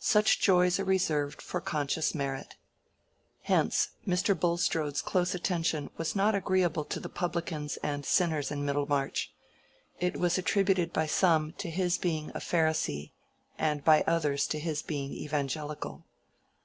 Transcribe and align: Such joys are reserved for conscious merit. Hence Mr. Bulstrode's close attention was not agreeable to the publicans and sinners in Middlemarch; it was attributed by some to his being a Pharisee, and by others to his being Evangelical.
Such 0.00 0.40
joys 0.40 0.80
are 0.80 0.84
reserved 0.84 1.40
for 1.40 1.60
conscious 1.60 2.12
merit. 2.12 2.56
Hence 3.42 3.90
Mr. 4.04 4.34
Bulstrode's 4.36 5.00
close 5.00 5.32
attention 5.32 5.90
was 5.96 6.16
not 6.16 6.34
agreeable 6.34 6.84
to 6.86 6.98
the 6.98 7.08
publicans 7.08 7.76
and 7.76 8.04
sinners 8.04 8.50
in 8.50 8.64
Middlemarch; 8.64 9.32
it 10.00 10.16
was 10.18 10.38
attributed 10.38 10.92
by 10.92 11.06
some 11.06 11.52
to 11.58 11.70
his 11.70 11.98
being 11.98 12.30
a 12.30 12.40
Pharisee, 12.40 13.12
and 13.56 13.84
by 13.84 14.02
others 14.08 14.48
to 14.48 14.58
his 14.58 14.82
being 14.82 15.12
Evangelical. 15.12 16.04